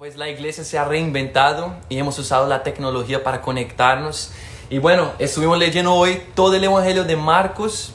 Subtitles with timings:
[0.00, 4.32] Pues la iglesia se ha reinventado y hemos usado la tecnología para conectarnos.
[4.70, 7.92] Y bueno, estuvimos leyendo hoy todo el Evangelio de Marcos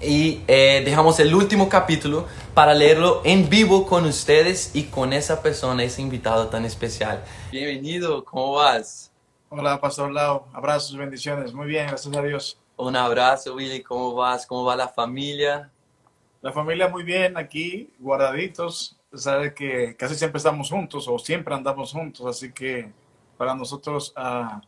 [0.00, 5.42] y eh, dejamos el último capítulo para leerlo en vivo con ustedes y con esa
[5.42, 7.22] persona, ese invitado tan especial.
[7.52, 9.12] Bienvenido, ¿cómo vas?
[9.50, 10.46] Hola, Pastor Lau.
[10.54, 11.52] Abrazos, bendiciones.
[11.52, 12.58] Muy bien, gracias a Dios.
[12.78, 13.82] Un abrazo, Willy.
[13.82, 14.46] ¿Cómo vas?
[14.46, 15.70] ¿Cómo va la familia?
[16.40, 18.95] La familia muy bien, aquí, guardaditos.
[19.14, 22.92] Sabe que casi siempre estamos juntos o siempre andamos juntos, así que
[23.36, 24.60] para nosotros ah,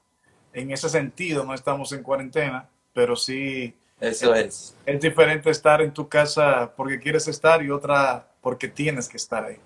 [0.53, 4.75] en ese sentido no estamos en cuarentena, pero sí Eso es.
[4.87, 9.45] es diferente estar en tu casa porque quieres estar y otra porque tienes que estar
[9.45, 9.59] ahí.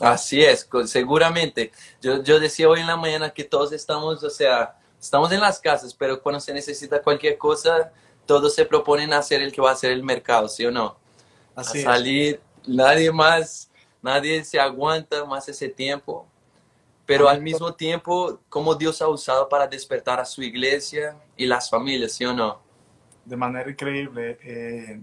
[0.00, 1.72] Así es, seguramente.
[2.00, 5.58] Yo, yo decía hoy en la mañana que todos estamos, o sea, estamos en las
[5.60, 7.92] casas, pero cuando se necesita cualquier cosa,
[8.26, 10.98] todos se proponen hacer el que va a hacer el mercado, ¿sí o no?
[11.54, 11.84] Así a es.
[11.84, 13.67] salir, nadie más,
[14.02, 16.26] nadie se aguanta más ese tiempo,
[17.06, 21.70] pero al mismo tiempo, como Dios ha usado para despertar a su iglesia y las
[21.70, 22.68] familias, ¿sí o no?
[23.28, 24.38] de manera increíble.
[24.42, 25.00] Eh,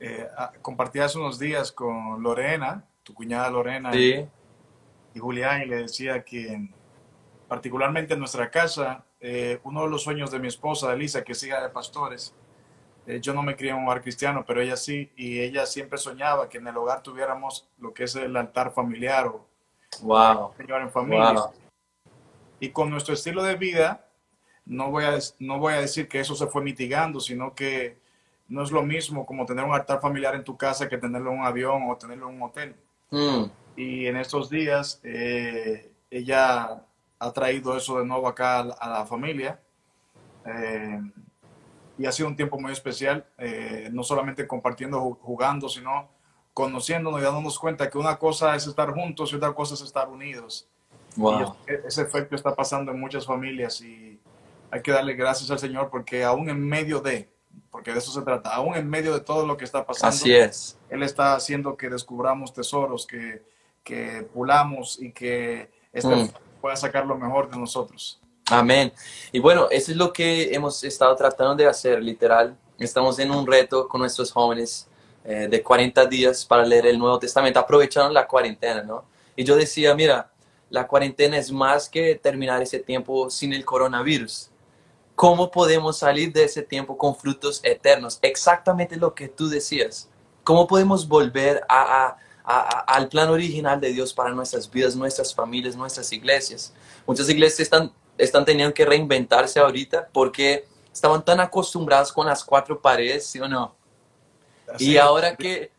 [0.00, 4.26] eh, ah, compartí hace unos días con Lorena, tu cuñada Lorena, Sí,
[5.14, 6.68] y Julián y le decía que
[7.48, 11.42] particularmente en nuestra casa, eh, uno de los sueños de mi esposa, Elisa, que es
[11.42, 12.34] hija de pastores,
[13.22, 16.48] yo no me crié en un hogar cristiano, pero ella sí, y ella siempre soñaba
[16.48, 19.46] que en el hogar tuviéramos lo que es el altar familiar o
[20.02, 21.32] wow, Señor en familia.
[21.32, 21.52] wow,
[22.60, 24.04] Y con nuestro estilo de vida,
[24.66, 27.96] no voy, a, no voy a decir que eso se fue mitigando, sino que
[28.48, 31.38] no es lo mismo como tener un altar familiar en tu casa que tenerlo en
[31.40, 32.74] un avión o tenerlo en un hotel.
[33.10, 33.44] Mm,
[33.76, 36.82] Y en estos días eh, ella
[37.18, 39.60] ha traído eso de nuevo acá a la, a la familia.
[40.44, 41.00] Eh,
[41.98, 46.08] y ha sido un tiempo muy especial, eh, no solamente compartiendo, ju- jugando, sino
[46.54, 50.08] conociéndonos y dándonos cuenta que una cosa es estar juntos y otra cosa es estar
[50.08, 50.68] unidos.
[51.16, 54.20] Y wow, es- ese efecto está pasando en muchas familias y
[54.70, 57.28] hay que darle gracias al Señor porque aún en medio de,
[57.70, 60.32] porque de eso se trata, aún en medio de todo lo que está pasando, así
[60.34, 60.78] es.
[60.90, 63.42] él está haciendo que descubramos tesoros, que,
[63.82, 66.28] que pulamos y que este Mm.
[66.60, 68.20] pueda sacar lo mejor de nosotros.
[68.50, 68.92] Amén.
[69.32, 72.56] Y bueno, eso es lo que hemos estado tratando de hacer, literal.
[72.78, 74.86] Estamos en un reto con nuestros jóvenes
[75.24, 79.04] eh, de 40 días para leer el Nuevo Testamento, aprovechando la cuarentena, ¿no?
[79.36, 80.30] Y yo decía, mira,
[80.70, 84.50] la cuarentena es más que terminar ese tiempo sin el coronavirus.
[85.14, 88.18] ¿Cómo podemos salir de ese tiempo con frutos eternos?
[88.22, 90.08] Exactamente lo que tú decías.
[90.44, 94.94] ¿Cómo podemos volver a, a- a- a- al plan original de Dios para nuestras vidas,
[94.96, 96.72] nuestras familias, nuestras iglesias?
[97.06, 102.80] Muchas iglesias están, están teniendo que reinventarse ahorita porque estaban tan acostumbrados con las cuatro
[102.80, 103.74] paredes, ¿sí o no?
[104.66, 105.02] Así Y es.
[105.02, 105.70] ahora que,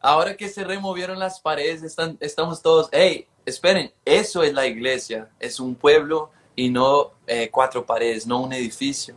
[0.00, 5.30] ahora que se removieron las paredes, están, estamos todos, hey, esperen, eso es la iglesia,
[5.38, 9.16] es un pueblo y no eh, cuatro paredes, no un edificio.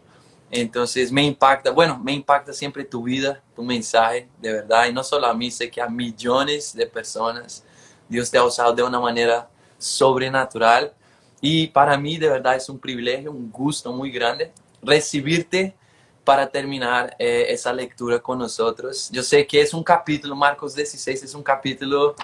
[0.50, 5.04] Entonces me impacta, bueno, me impacta siempre tu vida, tu mensaje, de verdad, y no
[5.04, 7.64] solo a mí, sé que a millones de personas
[8.08, 10.94] Dios te ha usado de una manera sobrenatural.
[11.42, 15.76] Y para mí, de verdad, es un privilegio, un gusto muy grande recibirte
[16.24, 19.10] para terminar eh, esa lectura con nosotros.
[19.12, 22.16] Yo sé que es un capítulo, Marcos 16, es un capítulo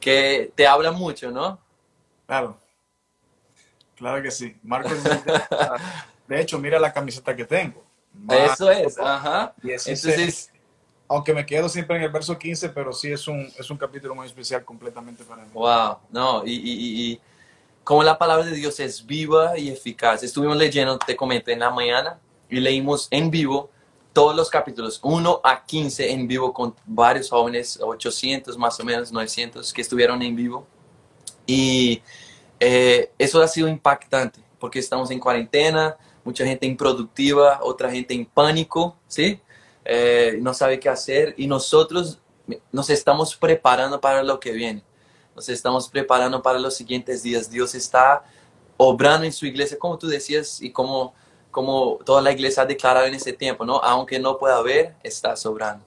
[0.00, 1.58] que te habla mucho, ¿no?
[2.26, 2.56] Claro,
[3.96, 4.56] claro que sí.
[4.62, 4.98] Marcos,
[6.28, 7.82] de hecho, mira la camiseta que tengo.
[8.30, 9.54] Eso es, ajá.
[9.62, 10.16] 16.
[10.16, 10.50] Entonces,
[11.06, 14.14] Aunque me quedo siempre en el verso 15, pero sí es un, es un capítulo
[14.14, 15.50] muy especial completamente para mí.
[15.52, 17.20] wow, no, y, y, y-
[17.84, 20.22] y como la palabra de Dios es viva y eficaz.
[20.22, 22.18] Estuvimos leyendo, te comenté en la mañana,
[22.48, 23.70] y leímos en vivo
[24.12, 29.10] todos los capítulos, 1 a 15 en vivo con varios jóvenes, 800 más o menos,
[29.10, 30.66] 900 que estuvieron en vivo.
[31.46, 32.00] Y
[32.60, 38.24] eh, eso ha sido impactante, porque estamos en cuarentena, mucha gente improductiva, otra gente en
[38.24, 39.40] pánico, ¿sí?
[39.84, 42.20] Eh, no sabe qué hacer y nosotros
[42.72, 44.82] nos estamos preparando para lo que viene.
[45.34, 47.50] Nos estamos preparando para los siguientes días.
[47.50, 48.24] Dios está
[48.76, 51.14] obrando en su iglesia, como tú decías, y como,
[51.50, 53.76] como toda la iglesia ha declarado en ese tiempo, ¿no?
[53.78, 55.84] Aunque no pueda ver, está sobrando.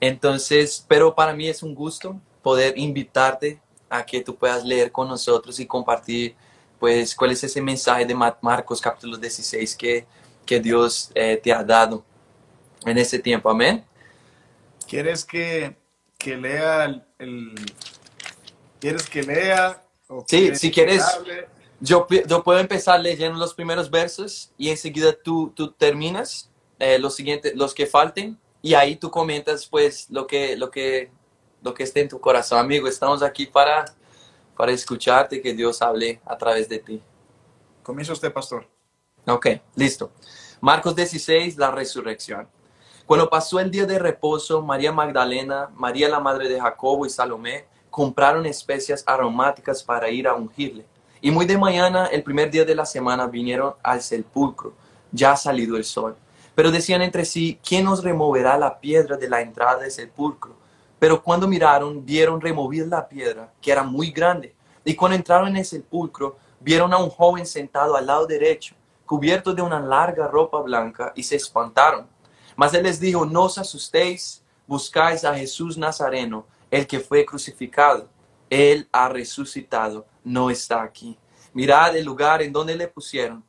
[0.00, 5.08] Entonces, pero para mí es un gusto poder invitarte a que tú puedas leer con
[5.08, 6.34] nosotros y compartir,
[6.80, 10.06] pues, cuál es ese mensaje de Ma- Marcos capítulo 16 que,
[10.44, 12.02] que Dios eh, te ha dado
[12.84, 13.48] en ese tiempo.
[13.48, 13.84] Amén.
[14.88, 15.76] ¿Quieres que,
[16.18, 17.54] que lea el-
[18.82, 19.80] ¿Quieres que lea?
[20.08, 21.04] o Sí, quieres si quieres.
[21.78, 26.50] Yo, yo puedo empezar leyendo los primeros versos y enseguida tú, tú terminas
[26.80, 31.12] eh, los siguientes, los que falten y ahí tú comentas pues lo que, lo que,
[31.62, 32.88] lo que esté en tu corazón, amigo.
[32.88, 33.84] Estamos aquí para,
[34.56, 37.00] para escucharte, que Dios hable a través de ti.
[37.84, 38.66] Comienza usted, pastor.
[39.28, 39.46] Ok,
[39.76, 40.10] listo.
[40.60, 42.48] Marcos 16, la resurrección.
[43.06, 47.70] Cuando pasó el día de reposo, María Magdalena, María la madre de Jacobo y Salomé
[47.92, 50.86] compraron especias aromáticas para ir a ungirle.
[51.20, 54.72] Y muy de mañana, el primer día de la semana, vinieron al sepulcro,
[55.12, 56.16] ya ha salido el sol.
[56.54, 60.54] Pero decían entre sí, ¿quién nos removerá la piedra de la entrada del sepulcro?
[60.98, 64.54] Pero cuando miraron, vieron remover la piedra, que era muy grande.
[64.86, 68.74] Y cuando entraron en el sepulcro, vieron a un joven sentado al lado derecho,
[69.04, 72.06] cubierto de una larga ropa blanca, y se espantaron.
[72.56, 78.08] Mas él les dijo, no os asustéis, buscáis a Jesús Nazareno, el que fue crucificado.
[78.50, 81.16] Él ha resucitado, no está aquí.
[81.52, 83.44] Mirad el lugar en donde le pusieron.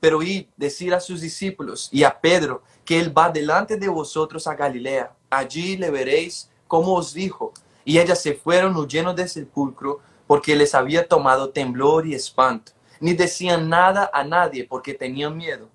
[0.00, 4.46] Pero id, decir a sus discípulos y a Pedro que él va delante de vosotros
[4.46, 5.14] a Galilea.
[5.30, 7.54] Allí le veréis como os dijo.
[7.84, 12.72] Y ellas se fueron huyendo del sepulcro porque les había tomado temblor y espanto.
[12.98, 15.68] Ni decían nada a nadie porque tenían miedo.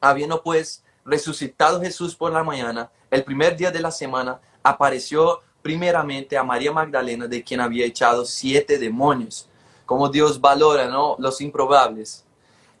[0.00, 6.36] Habiendo pues resucitado Jesús por la mañana, el primer día de la semana, apareció primeramente
[6.36, 9.48] a María Magdalena, de quien había echado siete demonios.
[9.86, 11.16] Como Dios valora, ¿no?
[11.18, 12.24] Los improbables.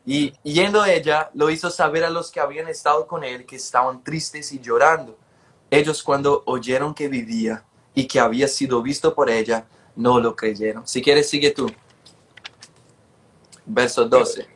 [0.04, 4.02] Y yendo ella, lo hizo saber a los que habían estado con él que estaban
[4.02, 5.16] tristes y llorando.
[5.70, 7.64] Ellos cuando oyeron que vivía
[7.94, 9.64] y que había sido visto por ella,
[9.94, 10.86] no lo creyeron.
[10.86, 11.70] Si quieres, sigue tú.
[13.64, 14.48] Verso 12.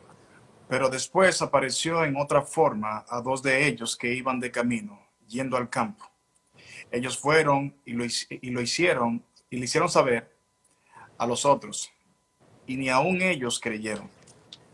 [0.67, 5.55] Pero después apareció en otra forma a dos de ellos que iban de camino, yendo
[5.55, 6.05] al campo.
[6.91, 10.35] Ellos fueron y lo, y lo hicieron y le hicieron saber
[11.17, 11.91] a los otros,
[12.65, 14.09] y ni aun ellos creyeron.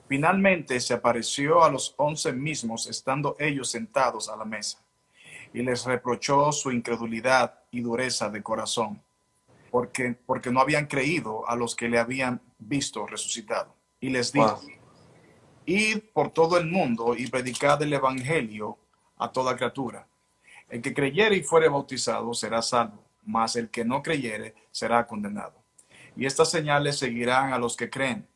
[0.07, 4.79] Finalmente se apareció a los once mismos, estando ellos sentados a la mesa,
[5.53, 9.01] y les reprochó su incredulidad y dureza de corazón,
[9.71, 13.75] porque, porque no habían creído a los que le habían visto resucitado.
[13.99, 14.61] Y les dijo,
[15.65, 18.77] Id por todo el mundo y predicad el Evangelio
[19.17, 20.05] a toda criatura.
[20.73, 22.97] El que creyere y fuere bautizado será salvo,
[23.27, 25.53] mas el que no creyere será condenado.
[26.15, 28.27] Y estas señales seguirán a los que creen.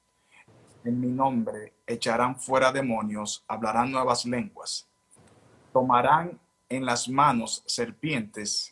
[0.84, 4.88] En mi nombre echarán fuera demonios, hablarán nuevas lenguas,
[5.74, 6.40] tomarán
[6.70, 8.72] en las manos serpientes,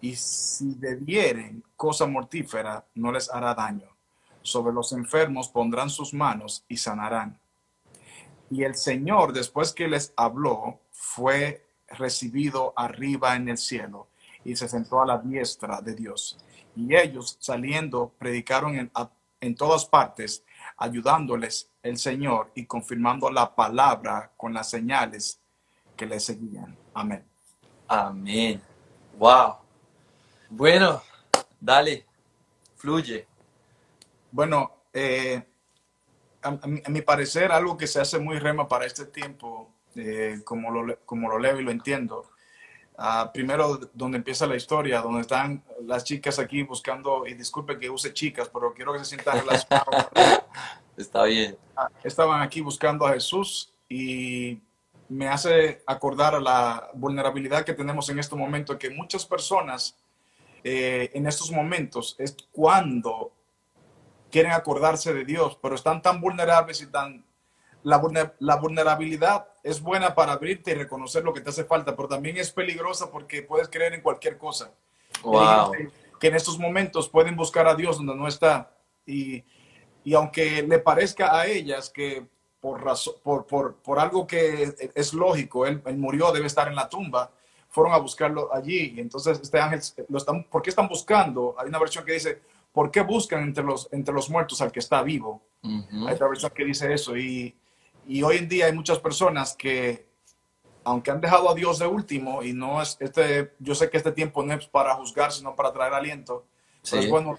[0.00, 3.90] y si bebieren cosa mortífera, no les hará daño.
[4.40, 7.38] Sobre los enfermos pondrán sus manos y sanarán.
[8.48, 11.62] Y el Señor, después que les habló, fue
[11.98, 14.08] recibido arriba en el cielo
[14.44, 16.38] y se sentó a la diestra de Dios.
[16.74, 18.90] Y ellos saliendo predicaron en,
[19.40, 20.44] en todas partes,
[20.76, 25.40] ayudándoles el Señor y confirmando la palabra con las señales
[25.96, 26.76] que le seguían.
[26.94, 27.24] Amén.
[27.88, 28.62] Amén.
[29.18, 29.56] Wow.
[30.48, 31.02] Bueno,
[31.60, 32.06] dale,
[32.76, 33.26] fluye.
[34.30, 35.42] Bueno, eh,
[36.42, 36.50] a,
[36.90, 41.28] mi parecer, algo que se hace muy rema para este tiempo, eh, como, lo, como
[41.28, 42.30] lo leo y lo entiendo.
[42.98, 47.88] Uh, primero, donde empieza la historia, donde están las chicas aquí buscando, y disculpe que
[47.88, 50.08] use chicas, pero quiero que se sientan relacionadas.
[50.96, 51.56] Está bien.
[51.76, 54.60] Uh, estaban aquí buscando a Jesús y
[55.08, 59.96] me hace acordar a la vulnerabilidad que tenemos en este momento, que muchas personas
[60.64, 63.32] eh, en estos momentos es cuando
[64.30, 67.24] quieren acordarse de Dios, pero están tan vulnerables y tan...
[67.82, 72.36] La, vulnerabilidad es buena para abrirte y reconocer lo que te hace falta, pero también
[72.36, 74.70] es peligrosa porque puedes creer en cualquier cosa.
[75.22, 75.72] Wow.
[76.20, 78.70] Que en estos momentos pueden buscar a Dios donde no está.
[79.04, 79.44] Y,
[80.04, 82.26] y aunque le parezca a ellas que
[82.60, 86.76] por, razón, por, por, por algo que es lógico, él, él, murió, debe estar en
[86.76, 87.30] la tumba,
[87.68, 88.94] fueron a buscarlo allí.
[88.96, 91.56] Y entonces este ángel, lo están, ¿por qué están buscando?
[91.58, 92.40] Hay una versión que dice,
[92.72, 95.42] ¿por qué buscan entre los, entre los muertos al que está vivo?
[95.62, 96.08] Uh -huh.
[96.08, 97.16] Hay otra versión que dice eso.
[97.16, 97.56] Y,
[98.16, 100.06] y, hoy en día hay muchas personas que,
[100.84, 104.12] aunque han dejado a Dios de último, y no es este, yo sé que este
[104.12, 106.46] tiempo no es para juzgar, sino para traer aliento,
[106.82, 106.90] sí.
[106.90, 107.38] pero es bueno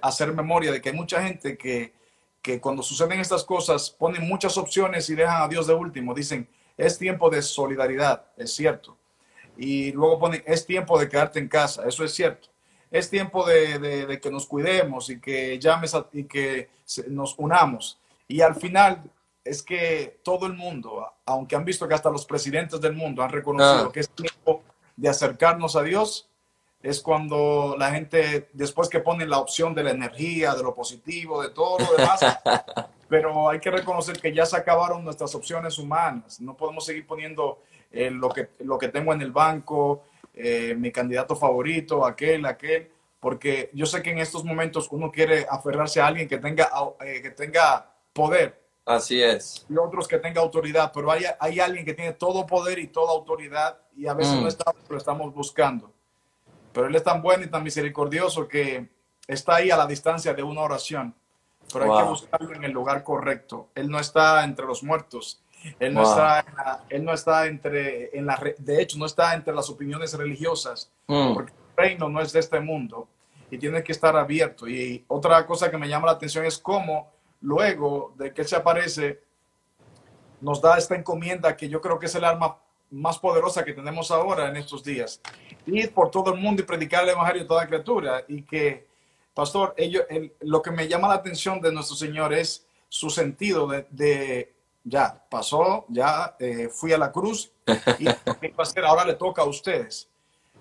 [0.00, 1.92] hacer memoria de que hay mucha gente que,
[2.40, 6.14] que cuando suceden estas cosas ponen muchas opciones y dejan a Dios de último.
[6.14, 8.96] Dicen, es tiempo de solidaridad, es cierto.
[9.56, 12.52] Y luego ponen, es tiempo de quedarte en casa, eso es cierto
[12.92, 16.68] es tiempo de, de, de, que nos cuidemos y que llames a, y que
[17.08, 17.98] nos unamos.
[18.28, 19.10] Y al final
[19.44, 23.30] es que todo el mundo, aunque han visto que hasta los presidentes del mundo han
[23.30, 23.92] reconocido ah.
[23.92, 24.62] que es tiempo
[24.96, 26.28] de acercarnos a Dios,
[26.82, 31.42] es cuando la gente, después que ponen la opción de la energía, de lo positivo,
[31.42, 32.20] de todo lo demás,
[33.08, 36.40] pero hay que reconocer que ya se acabaron nuestras opciones humanas.
[36.40, 40.90] No podemos seguir poniendo eh, lo, que, lo que tengo en el banco, eh, mi
[40.90, 42.90] candidato favorito, aquel, aquel.
[43.20, 46.68] porque yo sé que en estos momentos uno quiere aferrarse a alguien que tenga,
[47.04, 48.61] eh, que tenga poder.
[48.84, 49.64] Así es.
[49.68, 53.12] Y otros que tenga autoridad, pero hay, hay alguien que tiene todo poder y toda
[53.12, 54.48] autoridad y a veces no mm.
[54.48, 55.92] está, lo estamos buscando.
[56.72, 58.88] Pero Él es tan bueno y tan misericordioso que
[59.26, 61.14] está ahí a la distancia de una oración.
[61.72, 63.68] Pero hay que buscarlo en el lugar correcto.
[63.74, 65.42] Él no está entre los muertos.
[65.78, 66.44] Él no, está,
[66.88, 71.34] él no está entre, en la, de hecho, no está entre las opiniones religiosas, mm.
[71.34, 73.06] porque el reino no es de este mundo
[73.48, 74.66] y tiene que estar abierto.
[74.66, 77.12] Y otra cosa que me llama la atención es cómo
[77.42, 79.20] luego de que Él se aparece,
[80.40, 82.56] nos da esta encomienda que yo creo que es el arma
[82.90, 85.20] más poderosa que tenemos ahora en estos días.
[85.66, 88.24] Ir por todo el mundo y predicar el Evangelio a toda criatura.
[88.28, 88.86] Y que,
[89.34, 90.02] pastor, ello,
[90.40, 94.52] lo que me llama la atención de nuestro Señor es su sentido de
[94.84, 97.52] ya pasó, ya eh, fui a la cruz
[97.98, 98.06] y
[98.84, 100.08] ahora le toca a ustedes.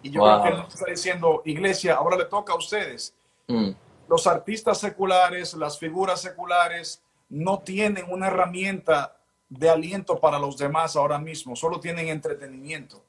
[0.03, 3.13] Y yo creo que él está diciendo, iglesia, ahora le toca a ustedes.
[3.47, 3.71] Mm.
[4.11, 9.15] Los artistas seculares, las figuras seculares, no tienen una herramienta
[9.47, 13.01] de aliento para los demás ahora mismo, solo tienen entretenimiento.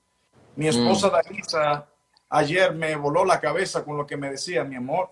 [0.54, 1.82] Mi esposa mm.
[2.28, 5.11] ayer me voló la cabeza con lo que me decía, mi amor,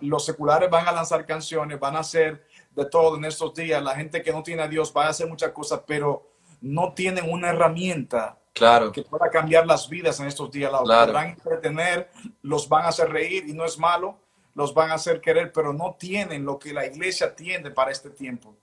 [0.00, 3.80] los seculares van a lanzar canciones, van a hacer de todo en estos días.
[3.80, 6.28] La gente que no tiene a Dios va a hacer muchas cosas, pero
[6.60, 8.90] no tienen una herramienta claro.
[8.90, 10.72] que pueda cambiar las vidas en estos días.
[10.72, 12.10] Los van a entretener,
[12.42, 14.18] los van a hacer reír y no es malo,
[14.54, 18.10] los van a hacer querer, pero no tienen lo que la iglesia tiene para este
[18.10, 18.54] tiempo.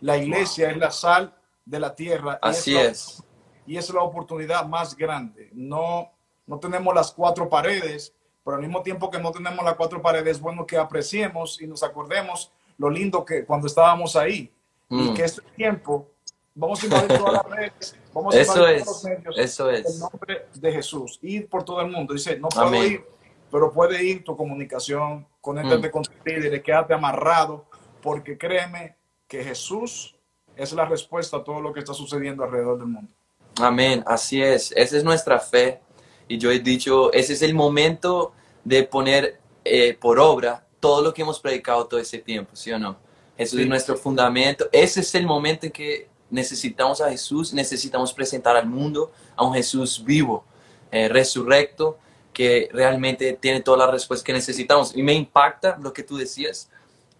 [0.00, 2.38] La iglesia es la sal de la tierra.
[2.42, 3.22] Así es.
[3.66, 5.50] y es la oportunidad más grande.
[5.52, 6.10] No,
[6.46, 8.14] no tenemos las cuatro paredes,
[8.44, 11.66] pero al mismo tiempo que no tenemos las cuatro paredes, es bueno que apreciemos y
[11.66, 14.50] nos acordemos lo lindo que cuando estábamos ahí
[14.88, 15.14] y mm.
[15.14, 16.08] que este tiempo
[16.54, 19.94] vamos a invadir todas las redes, vamos a invadir es, todos los medios eso es.
[19.94, 22.14] en nombre de Jesús, ir por todo el mundo.
[22.14, 23.04] Dice, no puedo ir,
[23.50, 25.90] pero puede ir tu comunicación, conéctate mm.
[25.90, 27.64] con tu líder, quédate amarrado,
[28.02, 30.14] porque créeme que Jesús
[30.54, 33.10] es la respuesta a todo lo que está sucediendo alrededor del mundo.
[33.58, 35.80] Amén, así es, esa es nuestra fe.
[36.28, 41.14] Y yo he dicho, ese es el momento de poner eh, por obra todo lo
[41.14, 42.98] que hemos predicado todo ese tiempo, ¿sí o no?
[43.38, 44.68] Jesús es nuestro fundamento.
[44.70, 49.54] Ese es el momento en que necesitamos a Jesús, necesitamos presentar al mundo a un
[49.54, 50.44] Jesús vivo,
[50.90, 51.98] eh, resurrecto,
[52.38, 54.96] que realmente tiene todas las respuestas que necesitamos.
[54.96, 56.70] Y me impacta lo que tú decías,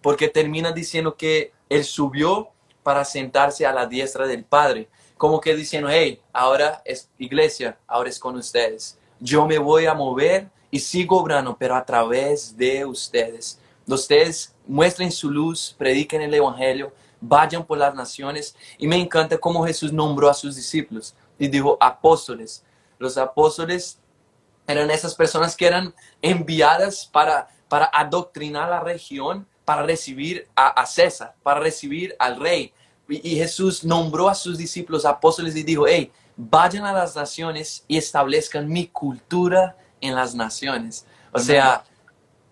[0.01, 2.51] porque termina diciendo que Él subió
[2.83, 8.07] para sentarse a la diestra del Padre, como que diciendo, hey, ahora es iglesia, ahora
[8.07, 8.97] es con ustedes.
[9.19, 13.59] Yo me voy a mover y sigo obrando, pero a través de ustedes.
[13.85, 18.55] Ustedes muestren su luz, prediquen el Evangelio, vayan por las naciones.
[18.77, 22.63] Y me encanta cómo Jesús nombró a sus discípulos y dijo apóstoles.
[22.97, 23.99] Los apóstoles
[24.71, 31.35] eran esas personas que eran enviadas para, para adoctrinar la región, para recibir a, César,
[31.43, 32.73] para recibir al rey.
[33.07, 37.83] Y, y, Jesús nombró a sus discípulos apóstoles y dijo, hey, vayan a las naciones
[37.87, 41.05] y establezcan mi cultura en las naciones.
[41.31, 41.83] O sea,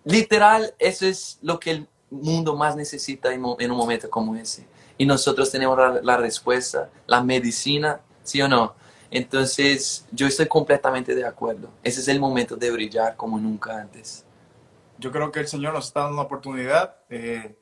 [0.04, 4.68] literal, eso es lo que el mundo más necesita en, un momento como ese.
[4.98, 8.76] Y nosotros tenemos la, respuesta, la medicina, ¿sí o no?
[9.10, 11.70] Entonces, yo estoy completamente de acuerdo.
[11.84, 14.26] Ese es el momento de brillar como nunca antes.
[14.98, 16.98] Yo creo que el Señor nos está dando una oportunidad.
[17.10, 17.56] Eh,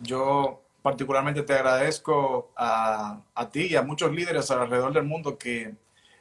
[0.00, 5.74] yo particularmente te agradezco a, a, ti y a muchos líderes alrededor del mundo que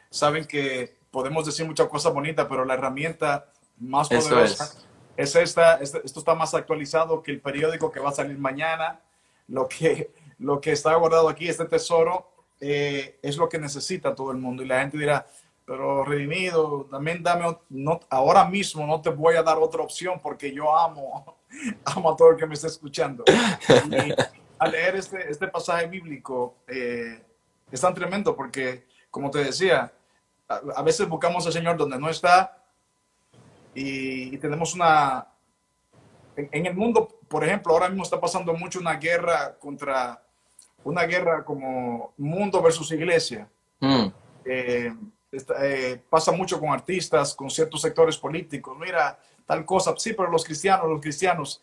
[0.10, 4.76] saben que podemos decir muchas cosas bonitas, pero la herramienta más poderosa
[5.16, 5.36] es.
[5.36, 9.00] esta, Esto está más actualizado que el periódico que va a salir mañana.
[9.48, 12.32] Lo que, lo que está guardado aquí, este tesoro,
[12.68, 14.64] eh, es lo que necesita todo el mundo.
[14.64, 15.24] Y la gente dirá,
[15.66, 20.52] pero redimido, también dame, no, ahora mismo no te voy a dar otra opción porque
[20.52, 21.38] yo amo,
[21.86, 23.24] amo a todo el que me está escuchando.
[23.28, 24.14] Y
[24.58, 27.24] al leer este, este pasaje bíblico, eh,
[27.72, 29.94] es tan tremendo porque, como te decía,
[30.48, 32.64] a, veces buscamos al Señor donde no está
[33.76, 35.28] y, tenemos una...
[36.36, 40.25] En, el mundo, por ejemplo, ahora mismo está pasando mucho una guerra contra...
[40.86, 43.48] Una guerra como mundo versus iglesia.
[43.80, 44.08] Mm.
[44.46, 44.94] Eh,
[45.60, 48.78] eh, pasa mucho con artistas, con ciertos sectores políticos.
[48.80, 49.94] Mira, tal cosa.
[49.98, 51.62] Sí, pero los cristianos, los cristianos.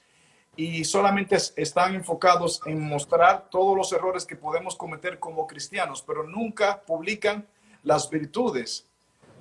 [0.55, 6.25] Y solamente están enfocados en mostrar todos los errores que podemos cometer como cristianos, pero
[6.25, 7.47] nunca publican
[7.83, 8.87] las virtudes.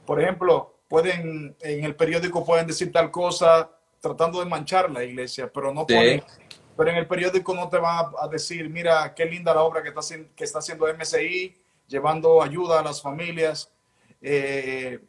[0.06, 3.70] Por ejemplo, pueden, en el periódico pueden decir tal cosa
[4.00, 6.24] tratando de manchar la iglesia, pero no pueden,
[6.82, 9.90] pero en el periódico no te van a, decir, mira, qué linda la obra que
[9.90, 10.02] está,
[10.36, 11.56] que está haciendo MSI,
[11.88, 13.72] llevando ayuda a las familias.
[14.20, 15.00] Eh,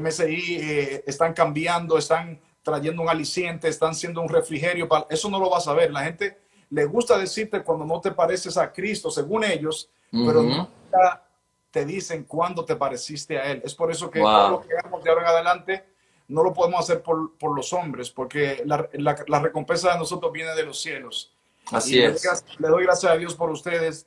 [0.00, 4.86] MSI eh, están cambiando, están trayendo un aliciente, están siendo un refrigerio.
[4.86, 5.06] Para...
[5.10, 5.90] Eso no lo vas a ver.
[5.90, 6.38] La gente
[6.70, 11.24] le gusta decirte cuando no te pareces a Cristo, según ellos, pero nunca
[11.72, 13.60] te dicen cuándo te pareciste a Él.
[13.64, 15.84] Es por eso que todo lo que hagamos de ahora en adelante
[16.28, 20.54] no lo podemos hacer por, por los hombres, porque la, la, recompensa de nosotros viene
[20.54, 21.32] de los cielos.
[21.72, 22.22] Así es.
[22.58, 24.06] Le doy, gracias a Dios por ustedes,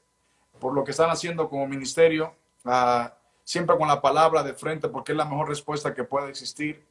[0.59, 2.35] por lo que están haciendo como ministerio,
[2.65, 3.09] uh,
[3.43, 6.83] siempre con la palabra de frente, porque es la mejor respuesta que puede existir.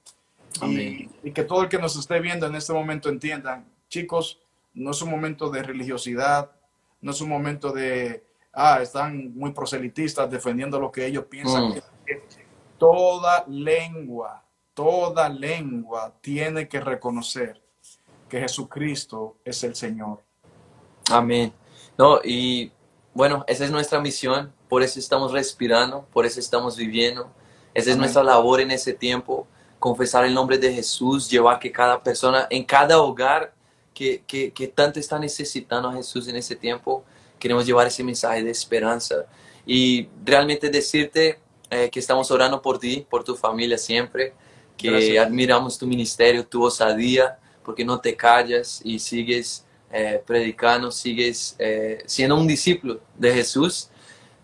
[0.63, 4.41] Y, y, que todo el que nos esté viendo en este momento entiendan, chicos,
[4.75, 6.51] no es un momento de religiosidad,
[7.01, 11.69] no es un momento de, ah, están muy proselitistas defendiendo lo que ellos piensan.
[11.69, 11.75] Mm.
[12.79, 14.43] Toda lengua
[14.75, 17.61] toda lengua tiene que reconocer
[18.29, 20.23] que Jesucristo es el Señor.
[21.11, 21.53] Amén.
[21.99, 22.73] No, y
[23.13, 27.31] bueno, esa es nuestra misión, por eso estamos respirando, por eso estamos viviendo.
[27.75, 29.47] Esa es nuestra labor en ese tiempo,
[29.79, 33.53] confesar el nombre de Jesús, llevar que cada persona, en cada hogar
[33.95, 37.05] que, que, que tanto está necesitando a Jesús en ese tiempo,
[37.39, 39.27] queremos llevar ese mensaje de esperanza
[39.67, 41.39] y realmente decirte
[41.71, 44.35] eh, que estamos orando por ti, por tu familia siempre
[44.81, 51.57] que admiramos tu ministerio, tu osadía, porque no te callas y sigues eh, predicando, sigues
[51.59, 53.91] eh, siendo un discípulo de Jesús.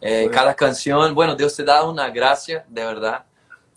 [0.01, 3.25] Eh, cada canción, bueno, Dios te da una gracia, de verdad.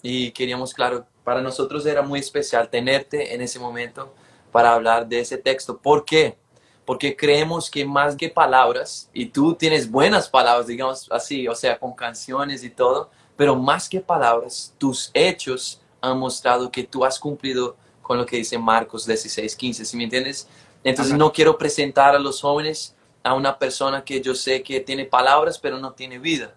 [0.01, 4.13] Y queríamos, claro, para nosotros era muy especial tenerte en ese momento
[4.51, 5.77] para hablar de ese texto.
[5.77, 6.37] ¿Por qué?
[6.85, 11.77] Porque creemos que más que palabras, y tú tienes buenas palabras, digamos así, o sea,
[11.77, 17.19] con canciones y todo, pero más que palabras, tus hechos han mostrado que tú has
[17.19, 20.47] cumplido con lo que dice Marcos 16, 15, ¿sí me entiendes?
[20.83, 25.05] Entonces no quiero presentar a los jóvenes a una persona que yo sé que tiene
[25.05, 26.55] palabras pero no tiene vida.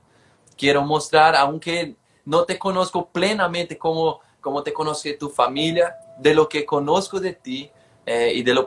[0.57, 6.49] Quiero mostrar, aunque no te conozco plenamente como, como te conoce tu familia, de lo
[6.49, 7.71] que conozco de ti
[8.07, 8.67] eh, y de lo,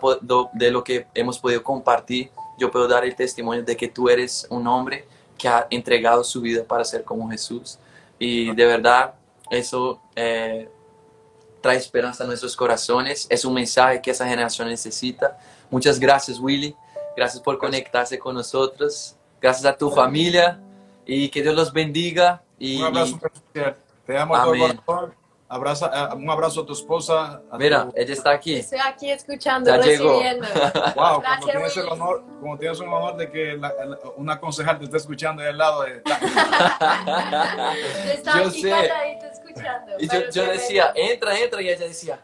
[0.54, 4.48] de lo que hemos podido compartir, yo puedo dar el testimonio de que tú eres
[4.50, 7.78] un hombre que ha entregado su vida para ser como Jesús.
[8.18, 9.14] Y de verdad,
[9.50, 10.70] eso eh,
[11.66, 13.26] trae esperanza a nuestros corazones.
[13.28, 15.36] Es un mensaje que esa generación necesita.
[15.72, 16.76] Muchas gracias, Willy.
[17.18, 19.16] Gracias por conectarse con nosotros.
[19.42, 20.60] Gracias a tu familia
[21.08, 22.44] y que Dios los bendiga.
[22.60, 23.78] Y, un abrazo especial.
[24.06, 24.80] Te amo Amén.
[25.48, 27.42] Abraza, eh, un abrazo a tu esposa.
[27.60, 28.56] Mira, ella está aquí.
[28.56, 30.48] Estoy aquí escuchando, ya recibiendo.
[30.96, 33.62] wow, como tienes, el honor, como tienes un honor de que
[34.18, 36.02] una concejal te esté escuchando ahí al lado de...
[38.12, 38.92] está yo aquí sé.
[39.32, 39.92] escuchando.
[40.00, 42.20] Y yo, yo decía, entra, entra, y ella decía,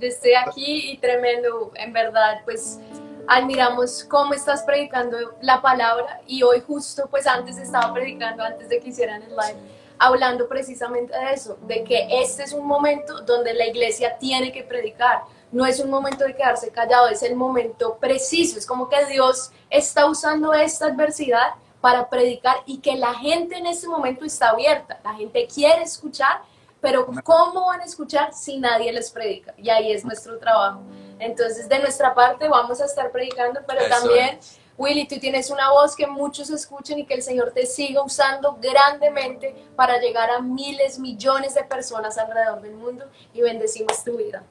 [0.00, 2.80] Estoy aquí y tremendo, en verdad, pues
[3.28, 8.80] admiramos cómo estás predicando la palabra y hoy justo, pues antes estaba predicando, antes de
[8.80, 9.56] que hicieran el live
[9.98, 14.62] hablando precisamente de eso, de que este es un momento donde la iglesia tiene que
[14.62, 15.22] predicar.
[15.52, 18.58] No es un momento de quedarse callado, es el momento preciso.
[18.58, 23.66] Es como que Dios está usando esta adversidad para predicar y que la gente en
[23.66, 24.98] este momento está abierta.
[25.04, 26.42] La gente quiere escuchar,
[26.80, 29.54] pero ¿cómo van a escuchar si nadie les predica?
[29.56, 30.80] Y ahí es nuestro trabajo.
[31.18, 34.38] Entonces, de nuestra parte vamos a estar predicando, pero también...
[34.76, 38.58] Willy, tú tienes una voz que muchos escuchen y que el Señor te siga usando
[38.60, 44.42] grandemente para llegar a miles, millones de personas alrededor del mundo y bendecimos tu vida.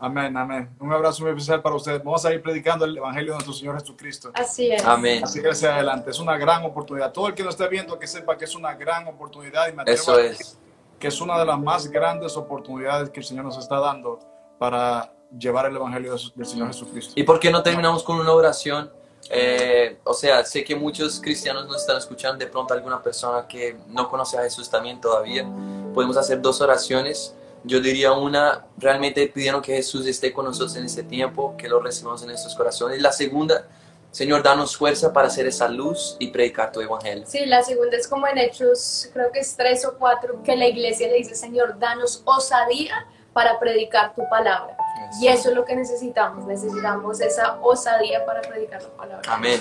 [0.00, 0.70] Amén, amén.
[0.78, 2.02] Un abrazo muy especial para ustedes.
[2.02, 4.30] Vamos a ir predicando el Evangelio de nuestro Señor Jesucristo.
[4.34, 4.84] Así es.
[4.84, 5.24] Amén.
[5.24, 6.10] Así que hacia adelante.
[6.10, 7.12] Es una gran oportunidad.
[7.12, 9.68] Todo el que nos esté viendo que sepa que es una gran oportunidad.
[9.68, 10.56] Y me Eso es.
[11.00, 14.20] Que es una de las más grandes oportunidades que el Señor nos está dando
[14.58, 17.14] para llevar el Evangelio del Señor Jesucristo.
[17.16, 18.92] ¿Y por qué no terminamos con una oración?
[19.30, 23.76] Eh, o sea, sé que muchos cristianos nos están escuchando, de pronto alguna persona que
[23.88, 25.46] no conoce a Jesús también todavía.
[25.94, 27.34] Podemos hacer dos oraciones.
[27.64, 31.80] Yo diría una, realmente pidiendo que Jesús esté con nosotros en este tiempo, que lo
[31.80, 33.02] recibamos en nuestros corazones.
[33.02, 33.66] La segunda,
[34.10, 37.24] Señor, danos fuerza para hacer esa luz y predicar tu evangelio.
[37.26, 40.66] Sí, la segunda es como en Hechos, creo que es tres o cuatro, que la
[40.66, 43.06] iglesia le dice, Señor, danos osadía
[43.38, 44.76] para predicar tu palabra.
[45.20, 49.32] Y eso es lo que necesitamos, necesitamos esa osadía para predicar la palabra.
[49.32, 49.60] Amén.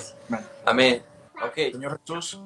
[0.65, 1.03] Amén.
[1.47, 1.71] Okay.
[1.73, 2.41] Señor Jesús,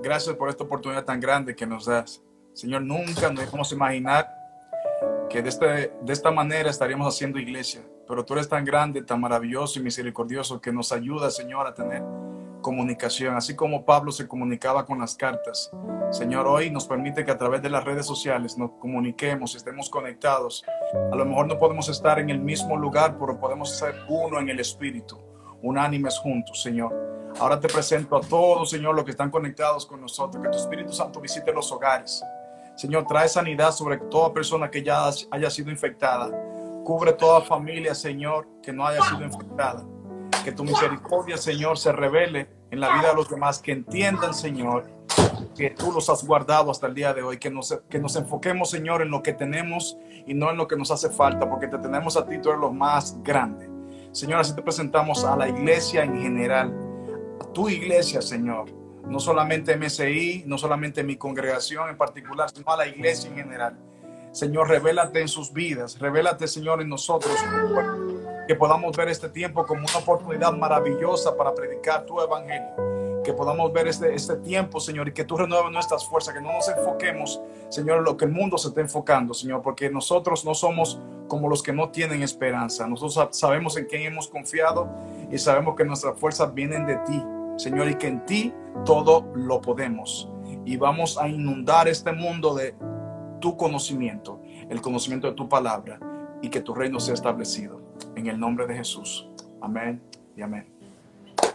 [0.00, 2.22] gracias por esta oportunidad tan grande que nos das.
[2.52, 4.32] Señor, nunca nos dejamos imaginar
[5.28, 9.20] que de, este, de esta manera estaríamos haciendo iglesia, pero tú eres tan grande, tan
[9.20, 12.04] maravilloso y misericordioso que nos ayuda, Señor, a tener
[12.66, 15.70] comunicación, así como Pablo se comunicaba con las cartas.
[16.10, 20.64] Señor, hoy nos permite que a través de las redes sociales nos comuniquemos, estemos conectados.
[21.12, 24.48] A lo mejor no podemos estar en el mismo lugar, pero podemos ser uno en
[24.48, 25.16] el espíritu,
[25.62, 26.92] unánimes juntos, Señor.
[27.38, 30.92] Ahora te presento a todos, Señor, los que están conectados con nosotros, que tu Espíritu
[30.92, 32.20] Santo visite los hogares,
[32.74, 36.30] Señor, trae sanidad sobre toda persona que ya haya sido infectada.
[36.84, 39.84] Cubre toda familia, Señor, que no haya sido infectada.
[40.42, 44.86] Que tu misericordia, Señor, se revele en la vida de los demás, que entiendan, Señor,
[45.56, 48.70] que tú los has guardado hasta el día de hoy, que nos, que nos enfoquemos,
[48.70, 51.78] Señor, en lo que tenemos y no en lo que nos hace falta, porque te
[51.78, 53.68] tenemos a ti, tú eres lo más grande.
[54.12, 56.74] Señor, así te presentamos a la iglesia en general,
[57.40, 58.70] a tu iglesia, Señor,
[59.06, 63.78] no solamente MSI, no solamente mi congregación en particular, sino a la iglesia en general.
[64.32, 67.34] Señor, revélate en sus vidas, revélate, Señor, en nosotros,
[68.46, 73.72] que podamos ver este tiempo como una oportunidad maravillosa para predicar tu evangelio, que podamos
[73.72, 77.40] ver este, este tiempo, Señor, y que tú renueves nuestras fuerzas, que no nos enfoquemos,
[77.68, 81.48] Señor, en lo que el mundo se está enfocando, Señor, porque nosotros no somos como
[81.48, 82.86] los que no tienen esperanza.
[82.86, 84.88] Nosotros sabemos en quién hemos confiado
[85.30, 87.22] y sabemos que nuestras fuerzas vienen de ti,
[87.56, 88.54] Señor, y que en ti
[88.84, 90.30] todo lo podemos.
[90.64, 92.76] Y vamos a inundar este mundo de
[93.40, 95.98] tu conocimiento, el conocimiento de tu palabra
[96.42, 97.85] y que tu reino sea establecido.
[98.14, 99.28] En el nombre de Jesús.
[99.60, 100.00] Amén
[100.36, 100.66] y amén.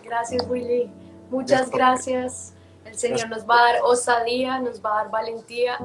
[0.03, 0.91] Gracias, Willy.
[1.29, 2.53] Muchas gracias.
[2.85, 5.77] El Señor nos va a dar osadía, nos va a dar valentía.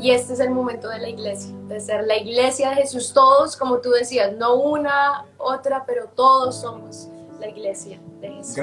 [0.00, 3.12] Y este es el momento de la iglesia, de ser la iglesia de Jesús.
[3.12, 7.08] Todos, como tú decías, no una, otra, pero todos somos
[7.40, 8.56] la iglesia de Jesús.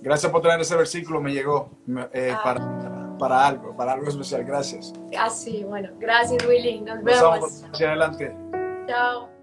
[0.00, 1.70] Gracias por traer ese versículo, me llegó
[2.12, 2.40] eh, ah.
[2.44, 4.44] para para algo, para algo especial.
[4.44, 4.92] Gracias.
[5.18, 6.80] Así, ah, bueno, gracias Willy.
[6.80, 7.64] Nos vemos.
[7.72, 8.36] hacia adelante.
[8.86, 9.33] Chao.